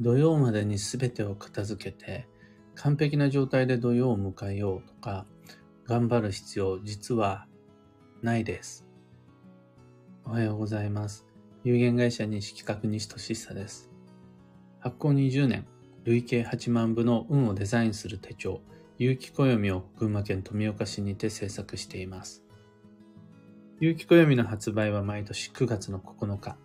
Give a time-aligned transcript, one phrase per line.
[0.00, 2.26] 土曜までに全てを片付けて、
[2.74, 5.26] 完璧な状態で土曜を迎えようとか、
[5.86, 7.46] 頑張る必要実は
[8.22, 8.86] ないです。
[10.24, 11.26] おはようございます。
[11.62, 13.90] 有限会社西企画西俊久です。
[14.80, 15.66] 発行20年、
[16.04, 18.62] 累計8万部の運をデザインする手帳、
[18.98, 22.44] 有機暦を群馬県富岡市にて制作しています。
[23.80, 26.56] 有機暦の発売は毎年9月の9日。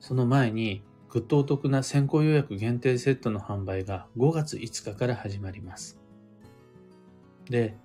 [0.00, 5.98] その前に、ぐっとお得な先行予約限定セットの販売が5月5日から始まります。
[7.48, 7.76] で、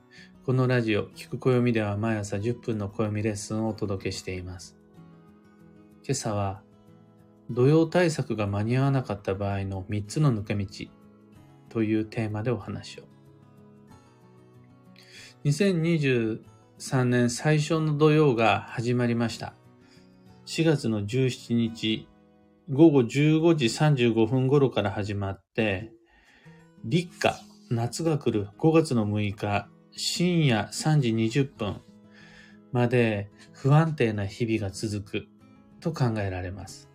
[0.43, 4.75] このラジオ、聞く暦では毎朝10分の暦レッスンをお届けしています。
[6.03, 6.63] 今朝は、
[7.51, 10.65] 土曜対策が間に合わなかった場合の3つの抜け道
[11.69, 13.03] というテーマでお話を。
[15.45, 16.39] 2023
[17.05, 19.53] 年最初の土曜が始まりました。
[20.45, 22.07] 4月の17日
[22.69, 25.91] 午後15時35分頃から始まって、
[26.83, 31.81] 立夏、夏が来る5月の6日深夜3時20分
[32.71, 35.27] まで不安定な日々が続く
[35.79, 36.89] と考えられます。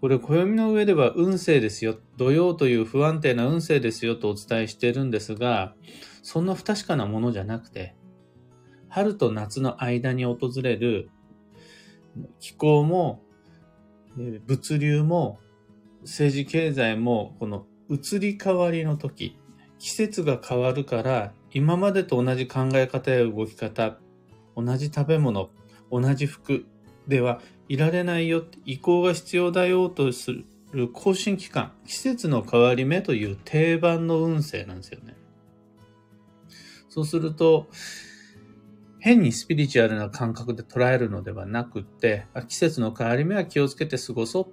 [0.00, 1.96] これ、暦の上では運勢ですよ。
[2.16, 5.76] 土曜という不安定な運勢ですよとお伝えしているんですが、
[6.22, 7.94] そんな不確かなものじゃなくて、
[8.88, 11.10] 春と夏の間に訪れる
[12.40, 13.22] 気候も、
[14.16, 15.38] 物流も、
[16.02, 19.36] 政治経済も、この移り変わりの時、
[19.78, 23.98] 季節が変わるから今までと同じ考え方や動き方、
[24.56, 25.50] 同じ食べ物、
[25.90, 26.64] 同じ服
[27.08, 30.30] ではいられないよ、移行が必要だよとす
[30.72, 35.16] る更新期間、季節の変わり目という定番の運勢なんですよね。
[36.88, 37.68] そうすると、
[39.04, 44.44] 変にスピリチュアルな感覚で捉えるのではなくて、季節の変わり目は気をつけて過ごそう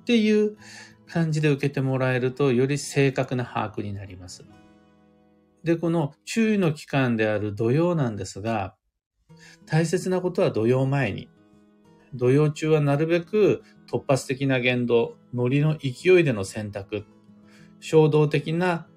[0.00, 0.56] っていう
[1.06, 4.46] 感じで受けてもらえると、より正確な把握になります。
[5.62, 8.76] で、この注意の期間である土曜なんですが、
[9.66, 11.28] 大切なことは土曜前に。
[12.14, 17.04] 土曜中はなるべく突発的な言動、ノリの勢いでの選択、
[17.78, 18.88] 衝動的な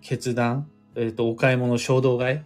[0.00, 2.40] 決断、えっ、ー、と、お買い物、衝動買い、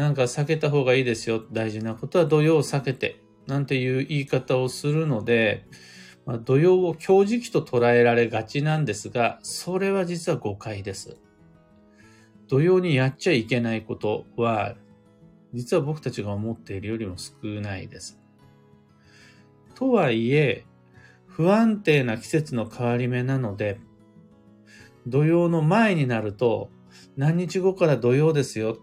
[0.00, 1.44] なんか避けた方がいいですよ。
[1.52, 5.66] 大事なことは土曜を避けて、なんていう言い方をするので、
[6.24, 11.18] まあ、土曜を強磁気と捉えられがちなんですが、それは実は誤解です。
[12.48, 14.74] 土曜にやっちゃいけないことは、
[15.52, 18.18] 実は僕たちが思っているよりも少ないです。
[19.74, 20.64] とはいえ、
[21.26, 23.78] 不安定な季節の変わり目なので、
[25.06, 26.70] 土曜の前になると、
[27.18, 28.78] 何日後から土曜ですよ。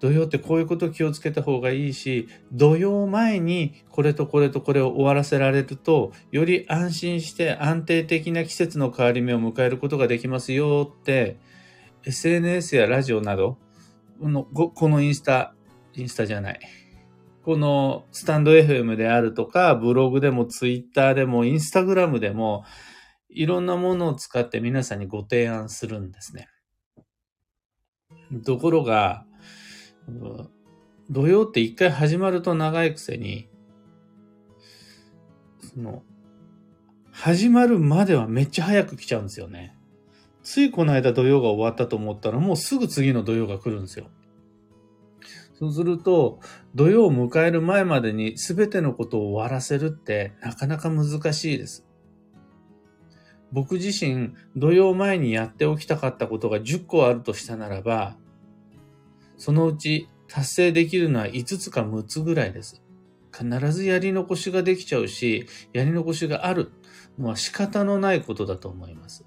[0.00, 11.38] 土曜ってこういうこと気をつけた方がいいし、土曜前にこれとこれとこれを終わらせられると、より安心して安定的な季節の変わり目を迎えることができますよって、
[12.04, 13.58] SNS やラジオなど、
[14.20, 15.54] のこのインスタ、
[15.94, 16.60] インスタじゃない。
[17.42, 22.64] このスタンド FM であるとか、ブログでもツイッターでもインスタグラムでも、
[23.28, 26.48] いろんなものを使って皆さんにご提案するんですね。
[28.44, 29.25] ところが、
[31.10, 33.48] 土曜って一回始まると長いくせに、
[35.60, 36.02] その、
[37.10, 39.76] 始まるまではめっちゃ早く来ちゃうんですよね。
[40.42, 44.10] ついこの間土曜が終わったと思ったらもうすぐ次の土曜が来るんですよ。
[45.58, 46.40] そうすると、
[46.74, 51.86] 土曜を迎える前までに全てのことを終わらせるってなかなか難しいです。
[53.52, 58.16] 僕自身、土曜前にやっておきたかったことが10個あるとしたならば、
[59.36, 62.82] そのうち達成できるのは5つか6つぐらいです。
[63.36, 66.72] 必ずやり残しができちゃうし、やり残しがある
[67.18, 69.26] のは仕方のないことだと思います。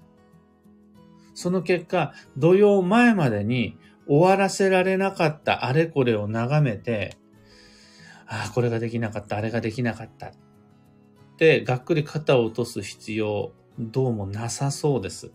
[1.34, 7.16] その結果、土曜前までに終わらせられなかったあれこれを眺めて、
[8.26, 10.26] ああ、これができなかった、あれができなかった。
[10.28, 10.32] っ
[11.36, 15.30] て、がっくり肩を落とす必要、どうもなさそうです。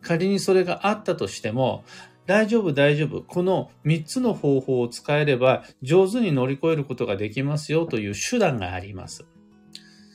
[0.00, 1.84] 仮にそれがあったとしても、
[2.26, 3.22] 大丈夫、大丈夫。
[3.22, 9.26] この3つの方法を使えれば上手に乗り越えることができますよという手段があります。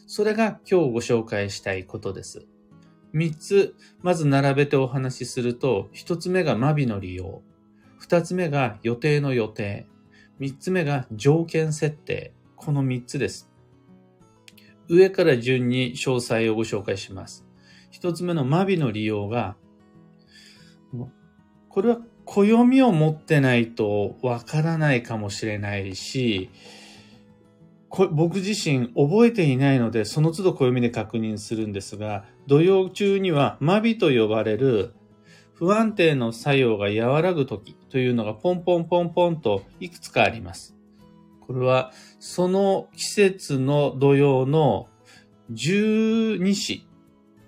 [0.08, 2.48] それが今日ご紹介したいことです。
[3.14, 7.44] 三つ、まず並べてお話しすると、一つ目がマビの利用。
[7.98, 9.88] 二つ目が予定の予定。
[10.40, 12.34] 三つ目が条件設定。
[12.56, 13.52] この三つです。
[14.88, 17.46] 上から順に詳細をご紹介します。
[17.92, 19.56] 一つ目のマビの利用が、
[21.70, 26.50] これは暦を持ってないとわからないかもしれないし、
[28.12, 34.94] 僕自身覚えていないので、その都度暦で確認するんですが、土曜中にはマビと呼ばれる
[35.54, 40.76] 不安定の作用が和らぐ時というのがポンポンポンポンといくつかあります。
[41.42, 44.88] これはその季節の土曜の
[45.50, 46.88] 十二支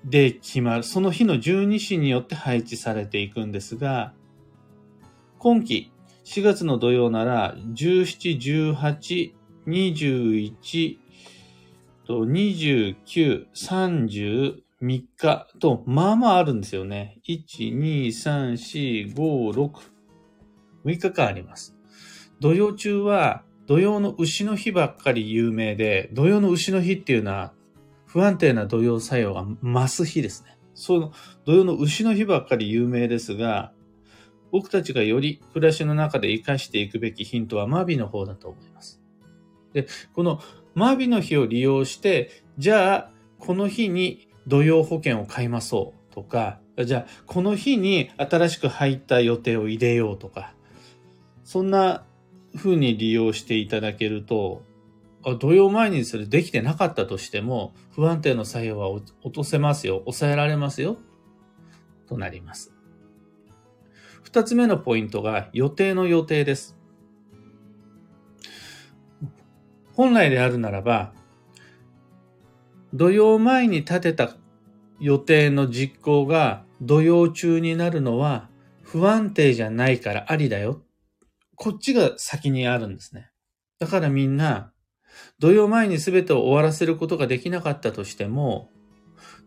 [0.05, 4.13] で決まる、その日の十二支によって配置されていくんですが、
[5.37, 5.91] 今季
[6.25, 9.33] 4月の土曜なら17、18、
[9.67, 10.97] 21
[12.05, 17.19] と29、30、3日と、まあまああるんですよね。
[17.27, 19.71] 1、2、3、4、5、6、
[20.85, 21.75] 6日間あります。
[22.39, 27.53] 土曜中は、土曜の牛の日ばっかり有名で、土曜の牛の日っていうのは、
[28.11, 30.57] 不安定な土曜作用が増す日ですね。
[30.73, 31.13] その
[31.45, 33.71] 土曜の牛の日ばっかり有名ですが、
[34.51, 39.01] 僕たちがより暮らしの中で活かしていくべきヒントはマビの方だと思います。
[39.71, 40.41] で、この
[40.75, 50.53] マビの日を利用して、じゃあ、この日に土曜保険を買いましょうとか、じゃあ、この日に新しく入った予定を入れようとか、
[51.45, 52.03] そんな
[52.57, 54.63] 風に利用していただけると、
[55.39, 60.97] 土曜前にそれできてなかったとしても、不安定の作用は落とせますよ、抑えられますよ、
[62.07, 62.73] となります。
[64.23, 66.77] 二つ目のポイントが予定の予定です。
[69.93, 71.13] 本来であるならば、
[72.93, 74.35] 土曜前に立てた
[74.99, 78.49] 予定の実行が土曜中になるのは
[78.83, 80.81] 不安定じゃないからありだよ。
[81.55, 83.29] こっちが先にあるんですね。
[83.79, 84.71] だからみんな、
[85.39, 88.69] 土曜前に全てを終わらせることができなかったとしても、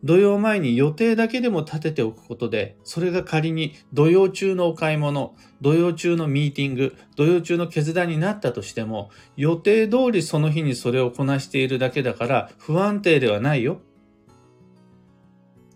[0.04, 13.80] 土曜前に予定だけでも立てておくことで、それが仮に土曜中のお買い物、土曜中のミーティング、土曜中の決断になったとしても、予定通りその日にそれをこなしているだけだから不安定ではないよ。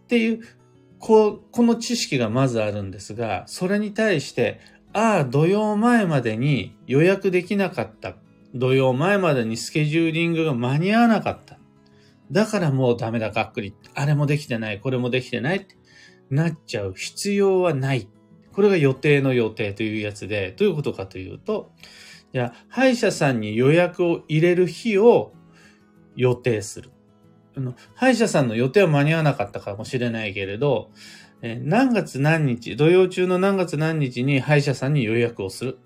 [0.03, 0.41] っていう、
[0.99, 4.61] ここの知識がまずあるんですが、それに対して、
[4.93, 8.17] ああ、土曜前までに予約できなかった。
[8.55, 11.59] 土曜前までにスケジューリングが間に合わなかった。
[12.31, 13.75] だからもうダメだ、がっくり。
[13.95, 15.77] あれもできてない、これもできてないって
[16.31, 18.09] なっちゃう必要はない。
[18.53, 21.73] これが予定の予定というやつで、どういうことかというと、
[22.33, 25.33] じゃあ、歯医者さんに予約を入れる日を
[26.17, 26.91] 予定する。
[27.57, 30.91] あの歯医者さんの予定は間に合わなかったかもしれないけれど、
[31.41, 35.79] え何月何日、土曜中の何月何日に歯医者さんに予約をする。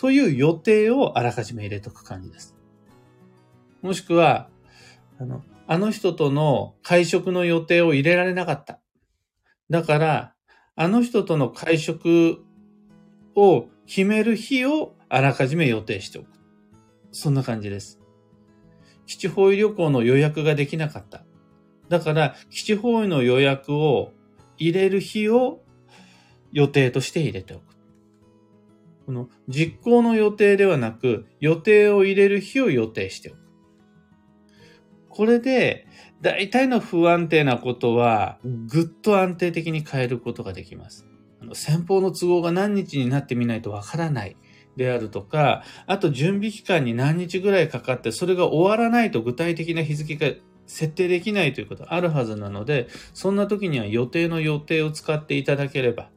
[0.00, 2.56] という予定をあらかじめ入れとく感じです。
[3.82, 4.48] もしくは、
[5.18, 8.80] あの、あの人との会食の予定を入れられなかった。
[9.68, 10.34] だから、
[10.74, 12.42] あの人との会食
[13.36, 16.28] を決める日をあらかじめ予定しておく。
[17.12, 18.00] そんな感じです。
[19.04, 21.26] 基地方位旅行の予約ができなかった。
[21.90, 24.12] だから、基地方位の予約を
[24.56, 25.60] 入れる日を
[26.52, 27.69] 予定として入れておく。
[29.10, 33.38] この実行の予定ではなく、予定を入れる日を予定しておく。
[35.08, 35.88] これで、
[36.20, 41.08] 大体の不安定なことは、ぐっと安定的に変えることができます。
[41.42, 44.36] あの先方の都合が何日になってみないとわからない
[44.76, 50.36] であるとか、あと準備期間に何日ぐらいかかって、それが終わらないと具体的な日付が
[50.66, 56.10] 設定できないということあるはずなので、そんな時には予定の予定を使っていただければ、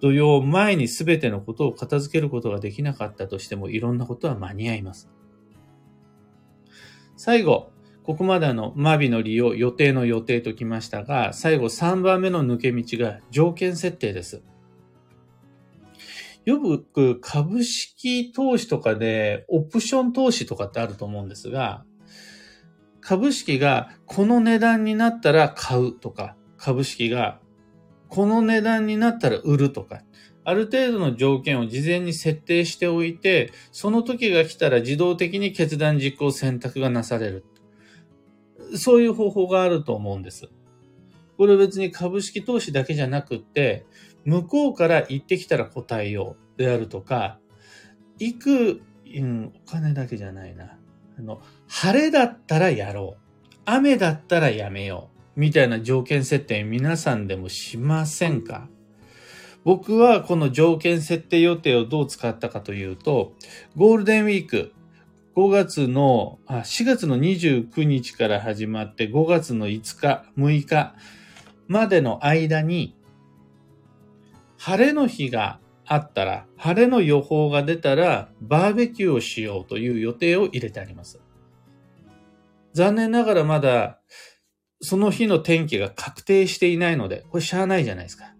[0.00, 5.08] 土曜前に全てのことを片付けることができなかったとしても、いろんなことは間に合います。
[7.16, 7.70] 最後、
[8.02, 14.42] ここまであの、マビの利用、予定の予定ときましたが、最後3番目の抜け道が条件設定です。
[16.44, 21.84] よく株式投資とかでオプション投資とかってあると思うんですが、
[23.00, 27.40] 株式がこの値段になったら買うとか、株式が
[28.08, 30.02] この値段になったら売るとか、
[30.44, 37.44] ある程度の条件を事前に設定しておいて、その時が来たら自動的に決断実行選択がなされる。
[38.76, 40.48] そういう方法があると思うんです。
[41.36, 43.86] これ別に株式投資だけじゃなくって、
[44.24, 47.38] 向こうから行ってきたら答えようであるとか、
[48.18, 48.82] 行く、
[49.14, 50.78] うん、お金だけじゃないな。
[51.18, 53.54] あの、晴れだったらやろう。
[53.64, 55.15] 雨だったらやめよう。
[55.36, 58.68] みたいな条件設定皆さんでもしませんか？
[59.64, 63.34] 僕はこの条件設定予定をどう使ったかというと、
[63.76, 64.72] ゴールデンウィーク、
[65.34, 70.94] 5月の、あ、4月の29日から始まって5月の5日、6日
[71.66, 72.96] までの間に、
[74.56, 81.20] 晴れの日があったら、晴れの予報が出たら、バーベキューをしようという予定を入れてあります。
[82.72, 83.98] 残念ながらまだ、
[84.80, 88.34] その日の天気が確定していないので、これしゃあないじゃないですか。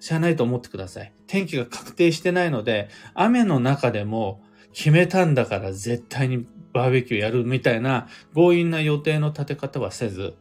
[0.00, 1.12] しゃあないと思ってください。
[1.26, 10.34] 天気が確定してないので、雨の中でも決めたんだから絶対にバーベキューやるみたいな強引な予定の立て方はせず、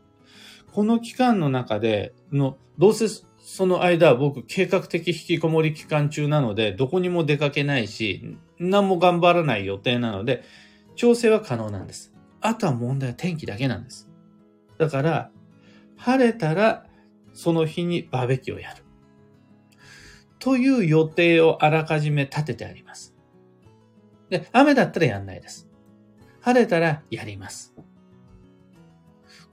[0.72, 3.08] この期間の中での、どうせ
[3.38, 10.44] その間僕計画的引きこもり期間中なので、どこにも出かけないし、何も頑張らない予定なので、
[10.96, 12.14] 調整は可能なんです。
[12.42, 14.10] あとは問題は天気だけなんです。
[14.78, 15.32] だから、
[15.98, 16.86] 晴れたら
[17.34, 18.84] その日にバーベキューをやる。
[20.40, 23.16] という予定をあらかじめ立ててあります。
[24.30, 25.70] で、雨だったらやんないです。
[26.42, 27.74] 晴れたらやります。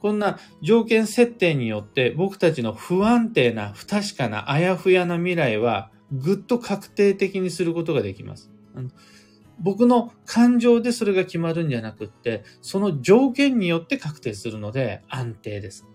[0.00, 8.50] こんな条件設定によって僕たちの不安定な不確かなあやふやな未来はぐっと確定的にすることができます。
[9.60, 15.86] 僕の感情でそれが決まるんじゃなくって、その条件によって確定するので安定です。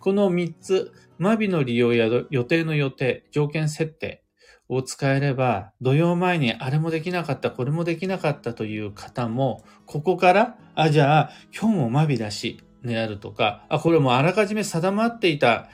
[0.00, 4.22] この3つ、マビの利用や予定の予定、条件設定
[4.68, 15.68] を使えれば、土曜前にあれもできなかった、これもできなかったという方も、ここから、あ、じゃあ、今日もマビだし、であるとか、あ、これもあらかじめ定まっていた、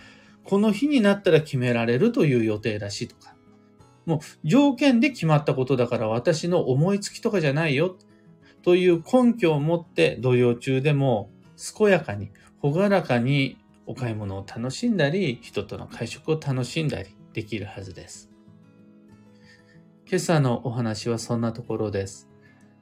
[0.45, 3.35] この日になったら決められるという予定だしとか、
[4.07, 7.97] もう条件で決まったことだから私の思いつきとかじゃないよ、
[8.63, 11.31] という根拠を持って土曜中でも
[11.77, 18.31] 健やかに、ほがらかにお買い物を楽しんだり、人との会食を楽しんだりできるはずです。
[20.09, 22.29] 今朝のお話はそんなところです。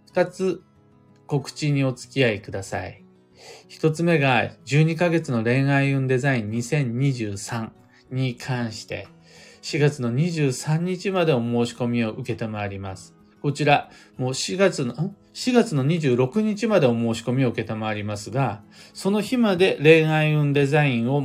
[0.07, 0.63] 二つ
[1.27, 3.05] 告知にお付き合いください。
[3.69, 7.71] 一つ目が12ヶ月の恋愛運デザイン2023
[8.11, 9.07] に関して
[9.63, 13.15] 4月の23日までお申し込みを受けてまいります。
[13.43, 14.95] こちら、もう4月の、
[15.33, 18.63] 4月の26日までお申し込みを受けたまわりますが、
[18.93, 21.21] その日まで恋愛運デザインを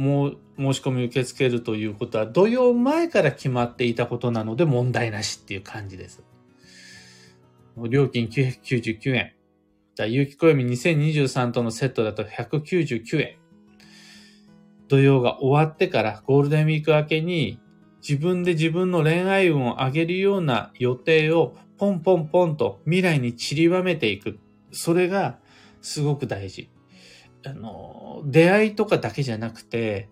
[0.57, 6.23] 申し込み受け付けるということは土曜前から決まっていたことなので問題なしっていう感じです。
[7.77, 9.33] 料金999円。
[10.09, 13.37] 有機暦2023とのセットだと199円。
[14.87, 17.59] 土曜が終わってからゴールデンウィーク明けに
[18.07, 24.37] 自分で自分の恋愛運を上げるような予定をポンポンポンと未来に散りばめていく。
[24.71, 25.39] それが
[25.81, 26.69] すごく大事。
[27.43, 30.07] あの、出会いとかだけじゃなくて、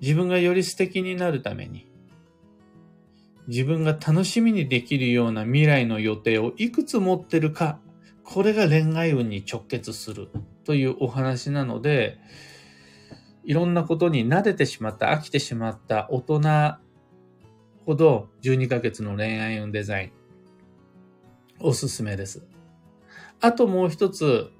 [0.00, 1.90] 自分がより素敵になるために、
[3.48, 7.80] 自分が楽しみにできるような未来の予定をいくつ持ってるか、
[8.22, 10.28] これが恋愛運に直結する
[10.62, 12.18] というお話なので、
[13.44, 16.40] いろんなことに慣れてしまった、飽きてしまった大人
[17.86, 20.12] ほど12ヶ月の恋愛運デザイン、
[21.60, 22.46] おすすめです。
[23.40, 24.50] あともう一つ、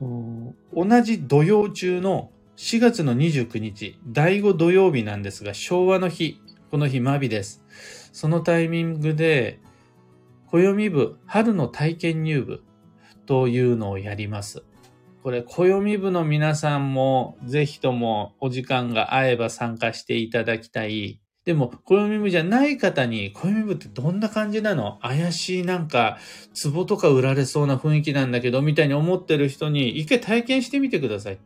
[0.00, 0.54] 同
[1.02, 6.40] じ土曜中の4月の29日、第5土曜日なんですが、昭和の日、
[6.72, 7.64] この日、マビです。
[8.12, 9.60] そのタイミングで、
[10.50, 12.62] 暦部、春の体験入部
[13.26, 14.64] というのをやります。
[15.28, 21.20] これ、暦部の皆さんも、ぜひともお時間が合えば参加していただきたい。
[21.44, 24.98] でも、暦部じゃない方に、暦部ってどんな感じなの？
[25.02, 26.16] 怪しいなんか、
[26.72, 31.38] 壺とか売られそうな雰囲気なんだけど、みたいに思ってる人に、一回体験してみてください。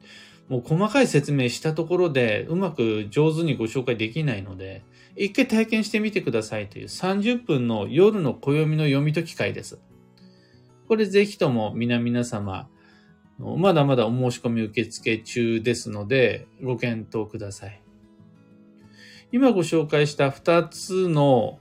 [0.49, 4.85] もう細かい説明したところで、うまく上手にご紹介できないので、
[5.17, 9.81] 一回体験してみてくださいという30分の夜の暦の読み解き会です。
[10.87, 12.69] これぜひとも皆々様、
[13.39, 17.83] まだまだお申し込み受付中ですので、ご検討ください。
[19.33, 21.59] 今ご紹介した2つの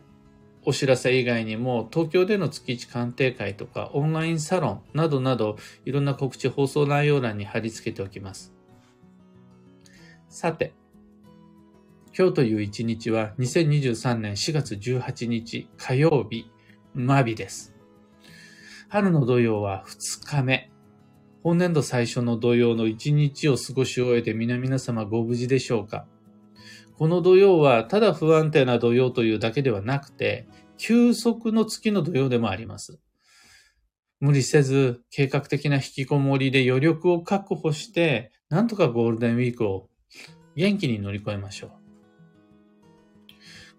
[0.64, 8.54] お知らせ以外にも、東京での月一鑑定会とか、オンラインサロンなどなど、いろんな告知放送内容欄に貼り付けておきます。
[10.30, 10.74] さて、
[12.18, 16.52] 今日という一日は2023年4月18日火曜日、
[16.94, 17.74] マビです。
[18.90, 20.71] 春の土曜は2日目。
[21.44, 26.06] 本年度最初の土曜の一日を過ごし終えて皆々様ご無事でしょうか？
[26.98, 33.00] この土曜はただ不安定な土曜というだけではなくて、休息の月の土曜でもあります。
[34.20, 39.90] 無理せず、計画的な引きこもりで余力を確保して、なんとかゴールデンウィークを
[40.56, 41.72] 元気に乗り越えましょう。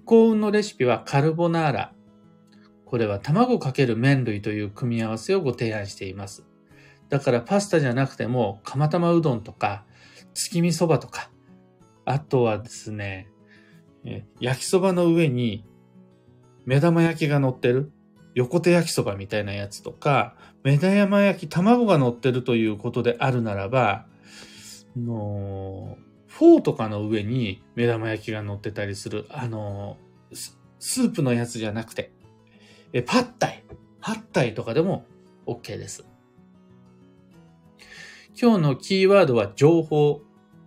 [0.04, 1.92] 幸運のレシピはカルボナーラ。
[2.86, 6.44] これは卵かける麺類という組み合わせをご提案しています。
[7.12, 9.84] だからパスタじゃなくても、釜玉うどんとか、
[10.32, 11.30] 月見そばとか、
[12.06, 13.28] あとはですね、
[14.40, 15.66] 焼きそばの上に
[16.64, 17.92] 目玉焼きが乗ってる。
[18.34, 24.06] 横手焼きそばみたいなやつとか、目玉焼き、卵が乗ってるということであるならば、
[24.96, 29.98] のフォーとかの上に目玉焼きが乗ってたりする、あの、
[30.78, 32.10] スープのやつじゃなくて、
[32.94, 33.62] え、パッタイ。
[34.00, 35.04] パッタイとかでも
[35.44, 36.06] OK です。
[38.42, 40.22] 今日のキーワードは情報。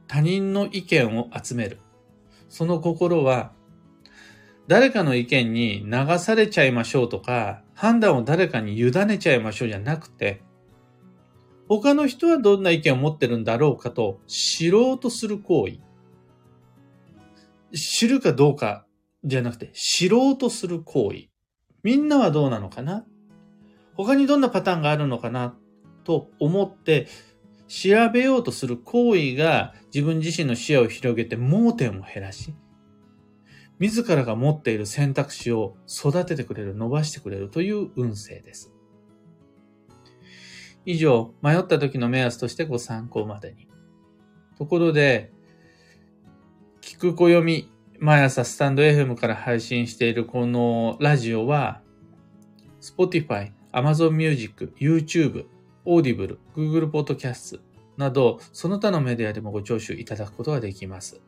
[0.08, 1.80] 他人の意見を集める。
[2.48, 3.52] その心は、
[4.70, 10.42] 誰かの意見に流されちゃいましょうとか、判断を誰かに委ねちゃいましょうじゃなくて、
[11.68, 15.80] 他の人はどんな意見を持ってるんだろうかと知ろうとする行為。
[17.78, 18.86] 知るかどうか
[19.26, 21.28] じゃなくて、知ろうとする行為。
[21.84, 23.04] みんなはどうなのかな？
[23.96, 25.58] 他にどんなパターンがあるのかな？
[26.06, 27.08] と思って
[27.68, 32.54] 調べようとする行為が自分自身の視野を広げて盲点を減らし、
[33.80, 38.72] 自らが持っている選択肢を育ててくれる、伸ばしてくれるという運勢です。
[40.86, 43.68] 以上、迷った時の目安としてご参考までに。
[44.58, 45.32] ところで、
[46.82, 47.70] 聞く暦、
[48.00, 51.82] 毎朝スタンド FM から配信しているこのラジオは、
[52.80, 55.48] Spotify、Amazon Music、YouTube、
[55.86, 57.60] Audible、Google Podcast
[57.98, 61.22] など、その他のメディアでもご聴取いただくことができます。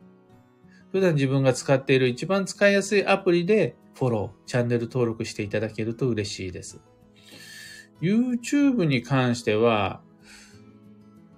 [0.92, 6.80] 普段自分が使っている一番使いやすいアプリでフォロー、チャンネル登録していただけると嬉しいです。
[8.00, 10.00] YouTube に関しては、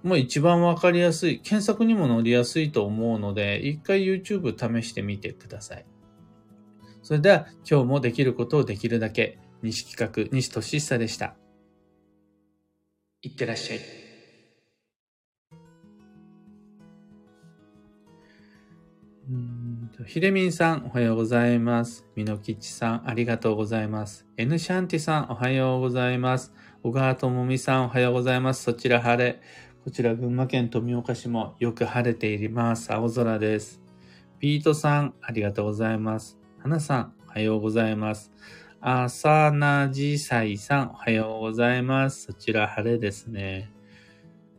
[0.03, 5.85] もう一番わかりやすい、検索にも載りやすいと思うので、一回 YouTube 試してみてください。
[7.03, 11.40] それでは今日もできることをできるだけ、西企画、西俊久でした。
[13.23, 13.79] いってらっしゃい。
[20.07, 22.05] ひでみんさん、おはようございます。
[22.15, 24.25] みのきちさん、ありがとうございます。
[24.37, 26.51] エヌシャンティさん、おはようございます。
[26.81, 28.63] 小川ともみさん、おはようございます。
[28.63, 29.39] そちら晴れ。
[29.83, 32.91] こちら群馬県富岡市もよく晴れています。
[32.91, 33.79] 青空です。
[34.39, 36.39] ピートさん、ありがとうございます。
[36.57, 38.31] 花さん、おはようございます。
[38.83, 42.23] あさなじさいさん、おはようございます。
[42.23, 43.71] そちら晴れですね。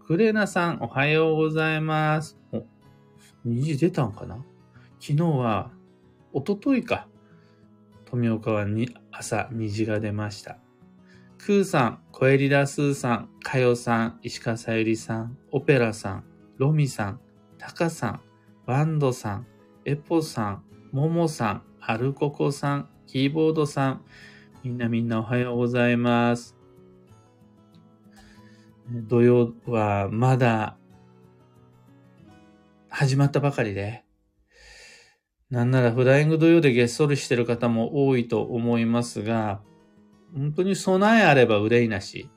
[0.06, 2.38] クレナさん、おはようございます。
[2.52, 2.62] お、
[3.44, 4.36] 虹出たんかな？
[5.00, 5.72] 昨日は、
[6.32, 7.08] おとといか。
[8.04, 10.58] 富岡はに朝虹が出ました。
[11.38, 16.24] クーさん、コエリラスーさん、カヨさん、石川さゆりさん、オペラさん、
[16.58, 17.20] ロミさん、
[17.58, 18.20] タカさん、
[18.66, 19.48] バンドさん、
[19.84, 24.04] エポさん、モモさん、アルココさん、キーボードさん、
[24.64, 26.56] みんなみんなおはようございます。
[28.88, 30.78] 土曜はまだ
[32.88, 34.02] 始まったばかりで、
[35.50, 39.60] なんならフライング土曜でげっそりしてる方も多いと思いますが、
[40.34, 42.30] 本当に備えあれば憂いなし。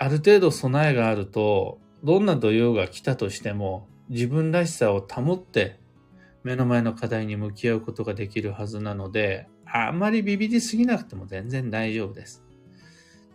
[0.00, 5.78] ある程度備えがあると、どんな土曜が来たとしても、自分らしさを保って
[6.44, 12.42] 目の前の課題に向き合うことができるはずなので、あんまりビビりすぎなくても全然大丈夫です。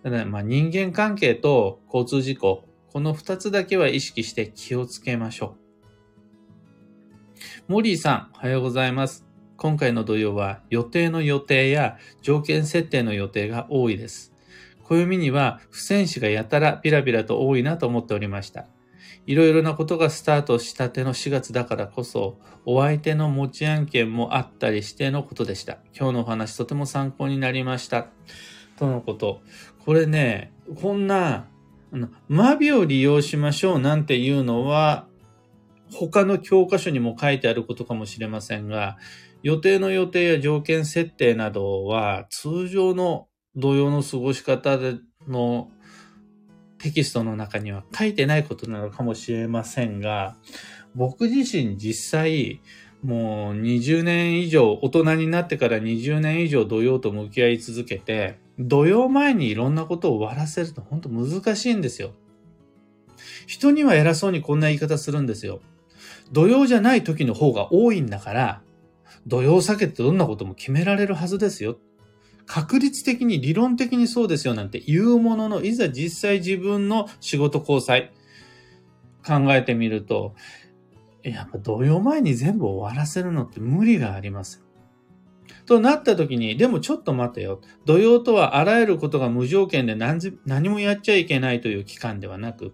[0.03, 5.55] ただ、まあ、人間関係と交通事故、この二つだけは意識して気をつけましょ
[7.67, 7.71] う。
[7.71, 9.25] モリーさん、おはようございます。
[9.57, 14.31] 今回の土曜は予定の予定や条件設定の予定が多いです。
[14.83, 18.67] 暦には不戦士がやたらピラピラと多いなと思っておりました。
[19.27, 25.79] いろいろなことがスタートしたての4月だからこそ、お相手の持ち案件もあったりしてのことでした。
[25.93, 28.07] 今日のお話とても参考になりました。
[28.77, 29.41] とのこと。
[29.83, 31.45] これね、こんな、
[31.91, 35.07] あの、マビを利用しましょうなんていうのは、
[35.91, 38.97] 他の教科書にも書いてあることかもしれませんが、
[39.43, 44.95] 予定の予定や条件設定などは通常の土曜の過ごし方で
[45.27, 45.69] の
[46.79, 50.35] テキストの中には書いてないことなのかもしれませんが、
[50.95, 52.61] 僕自身実際、
[53.03, 62.13] もう20年以上、大人になってから20年以上土曜と向き合い続けて、土曜前にいろんなことを終わらせると本当難しいんですよ。
[63.45, 65.61] 人には偉そうにこんな言い方するんですよ。
[66.31, 68.61] 土曜じゃない時の方が多いんだから、
[69.27, 71.77] 土曜避けてどんなことも決められるはずですよ。
[72.47, 78.11] 確率的に理論的にそうですよなんて言うものの、いざ実際自分の仕事交際
[79.25, 80.33] 考えてみると、
[81.23, 84.63] やっぱ土曜前に全部終わらせるのって無理があります。
[85.65, 87.59] となった時に、でもちょっと待てよ。
[87.85, 92.73] 土曜とはあらゆることが無条件で何もやっちゃいけないという期間ではなく、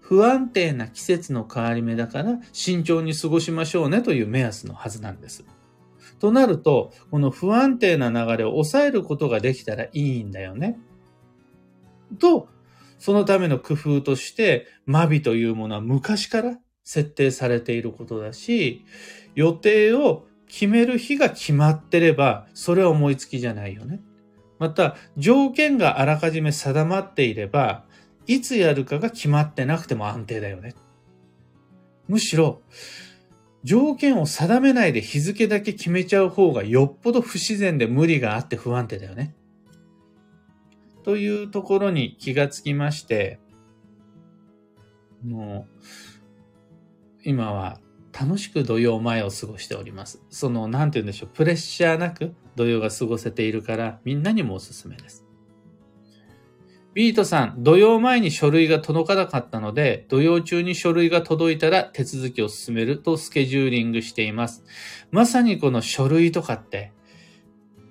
[0.00, 5.44] 不安定な季節の変わり目だから慎重に過ごしましょうねという目安のはずなんです。
[6.22, 10.78] となると、この不安定な流れを抑えることができたらいいんだよね。
[12.20, 12.46] と、
[13.00, 18.84] そのための工夫として、マビというものは昔から設定されていることだし、
[19.34, 24.00] 予定を決める日が決まってれば、それは思いつきじゃないよね。
[24.60, 27.84] また、条件があらかじめ定まっていれば、
[28.28, 30.76] いつやるかが決まってなくても安定だよね。
[32.06, 32.62] むしろ、
[33.64, 39.34] 条件を定めないで日付だけ決めちゃう方がよっぽど不自然で無理があって不安定だよね。
[41.04, 43.38] というところに気がつきまして、
[45.24, 45.82] もう、
[47.24, 47.80] 今は
[48.18, 50.22] 楽しく土曜前を過ごしております。
[50.30, 55.24] その、なんて言うんでしょう、プレッシャーなく土曜が過ごせているから、みんなにもおすすめです。
[56.94, 64.62] ビートさん、土曜前に書類が届かなかったので、土曜中に書類が届いたら手続きを進めるとスケジューリングしています。
[65.10, 66.92] まさにこの書類とかって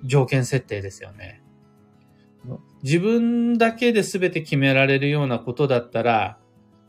[0.03, 1.41] 条件設定ですよね。
[2.83, 6.37] 自分だけで全て決められるようなことだったら、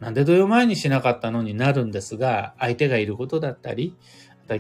[0.01, 3.97] なんで土曜前にしなかったのになるんですが、相手がいることだったり、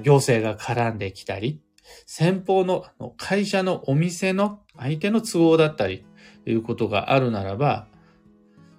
[0.02, 1.60] 行政が絡んできたり、
[2.06, 2.84] 先方の
[3.18, 6.06] 会社のお店の相手の都合だったり、
[6.46, 7.86] いうことがあるならば、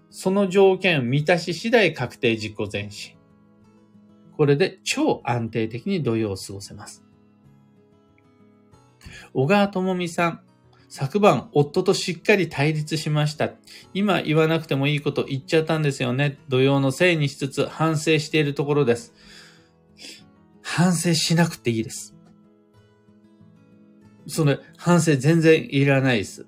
[0.10, 3.16] その条件を満たし次第確定実行前進。
[4.38, 7.04] これで超安定的に土曜を過ごせます。
[9.34, 10.42] 小川智美さん。
[10.96, 13.50] 昨晩、夫としっかり対立しました。
[13.96, 16.38] 今言わなくてもいいこと言っちゃったんですよね。
[16.50, 19.12] 土曜のせいにしつつ反省しているところです。
[20.62, 22.16] 反省しなくていいです。
[24.28, 26.46] それ、反省全然いらないです。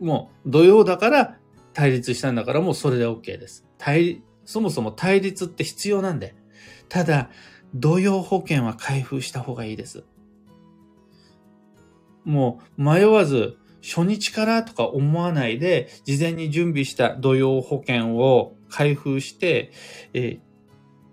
[0.00, 1.38] もう土曜だから
[1.72, 3.64] 対立したんだからもうそれで OK です。
[3.78, 6.34] 対そもそも対立って必要なんで。
[6.88, 7.30] ただ、
[7.74, 10.04] 土曜保険は開封した方がいいです。
[12.24, 19.72] もう迷わず初日からとか思わないで、事前に準備した土曜保険を開封して、
[20.14, 20.40] えー、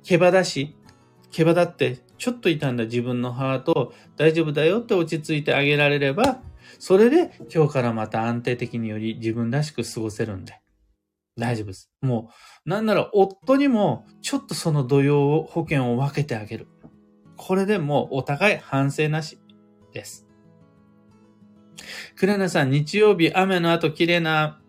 [0.03, 0.75] 毛羽だし、
[1.31, 6.39] 毛羽だってちょっと痛んだ自分のハート大丈夫だよって落ち着いてあげられれば、
[6.79, 10.61] それで今日からまた安定的により自分らしく過ごせるんで。
[11.37, 11.89] 大丈夫です。
[12.01, 12.31] も
[12.65, 16.67] う、なんなら夫にもちょっとその土曜を保険を分けてあげる。
[17.37, 19.39] これでもうお互い反省なし
[19.93, 20.27] です。
[22.15, 24.61] クレナさん、日曜日雨の後綺麗な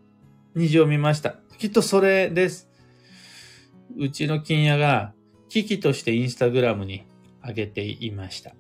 [0.55, 1.37] 虹を見ました。
[1.59, 2.69] きっとそれです。
[3.99, 5.13] うちの金屋が
[5.49, 7.05] 危機としてインスタグラムに
[7.47, 8.55] 上げていました。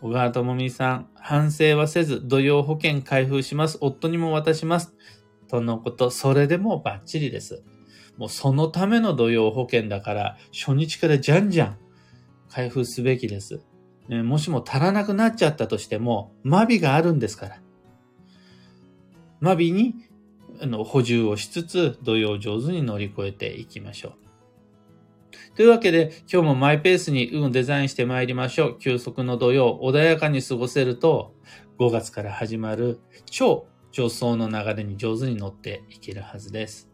[0.00, 3.78] 小川智美さん、反省はせず、土曜保険開封します。
[3.80, 4.94] 夫にも渡します。
[5.48, 7.64] とのこと、それでもバッチリです。
[8.16, 11.78] もうそのための土曜保険だから、初日からじゃんじゃん
[12.48, 13.60] 開封すべきです。
[14.08, 17.60] ね、もしも足らなくなっちゃったとしても、マビがあるんですから。
[19.40, 19.94] マビに
[20.60, 24.27] あの補充をしつつ、土曜上手に乗り越えていきましょう。
[25.58, 28.78] というわけで、今日もマイペースに運をデザインして参りましょう。
[28.78, 31.34] 休息の土曜、穏やかに過ごせると、
[31.80, 36.88] 5月から始まる超助走の流れに上手に乗っていけるはずです。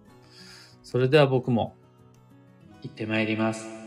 [0.83, 1.74] それでは僕も
[2.81, 3.84] 行って参ります。